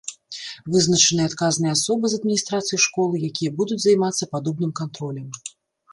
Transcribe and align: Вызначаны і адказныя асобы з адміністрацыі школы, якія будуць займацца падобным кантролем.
Вызначаны 0.75 1.21
і 1.27 1.29
адказныя 1.29 1.71
асобы 1.77 2.05
з 2.13 2.19
адміністрацыі 2.21 2.81
школы, 2.85 3.15
якія 3.31 3.55
будуць 3.61 3.81
займацца 3.85 4.31
падобным 4.37 4.71
кантролем. 4.81 5.29